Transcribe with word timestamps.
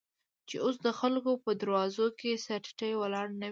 چې 0.47 0.55
اوس 0.65 0.75
دخلکو 0.89 1.31
په 1.43 1.51
دروازو، 1.61 2.05
کې 2.19 2.31
سر 2.45 2.61
تيټى 2.75 2.91
ولاړ 3.01 3.27
نه 3.41 3.47
وې. 3.47 3.49